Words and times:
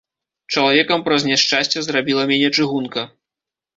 Чалавекам 0.55 1.03
праз 1.09 1.21
няшчасце 1.31 1.77
зрабіла 1.89 2.23
мяне 2.33 2.49
чыгунка. 2.57 3.01